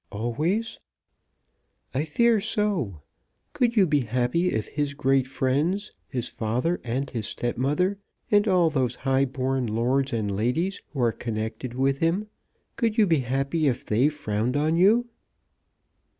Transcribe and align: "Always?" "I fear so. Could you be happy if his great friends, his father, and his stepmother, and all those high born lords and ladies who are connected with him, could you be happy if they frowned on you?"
"Always?" 0.11 0.79
"I 1.93 2.05
fear 2.05 2.39
so. 2.41 3.03
Could 3.53 3.75
you 3.75 3.85
be 3.85 3.99
happy 3.99 4.49
if 4.51 4.69
his 4.69 4.95
great 4.95 5.27
friends, 5.27 5.91
his 6.07 6.27
father, 6.27 6.81
and 6.83 7.07
his 7.07 7.27
stepmother, 7.27 7.99
and 8.31 8.47
all 8.47 8.71
those 8.71 8.95
high 9.05 9.25
born 9.25 9.67
lords 9.67 10.11
and 10.11 10.35
ladies 10.35 10.81
who 10.89 11.01
are 11.01 11.11
connected 11.11 11.75
with 11.75 11.99
him, 11.99 12.25
could 12.77 12.97
you 12.97 13.05
be 13.05 13.19
happy 13.19 13.67
if 13.67 13.85
they 13.85 14.09
frowned 14.09 14.57
on 14.57 14.75
you?" 14.75 15.07